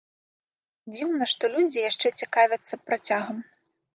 Дзіўна, 0.93 1.27
што 1.33 1.43
людзі 1.57 1.85
яшчэ 1.89 2.07
цікавяцца 2.21 2.79
працягам. 2.87 3.37